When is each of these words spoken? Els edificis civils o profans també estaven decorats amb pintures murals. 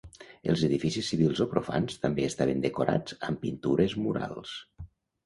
Els 0.51 0.61
edificis 0.67 1.09
civils 1.11 1.41
o 1.43 1.45
profans 1.51 1.99
també 2.05 2.25
estaven 2.29 2.63
decorats 2.63 3.19
amb 3.29 3.43
pintures 3.45 3.95
murals. 4.07 4.57